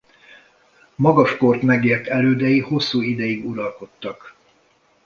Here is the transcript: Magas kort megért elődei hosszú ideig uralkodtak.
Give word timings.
Magas 0.95 1.37
kort 1.37 1.61
megért 1.61 2.07
elődei 2.07 2.59
hosszú 2.61 3.01
ideig 3.01 3.45
uralkodtak. 3.45 4.35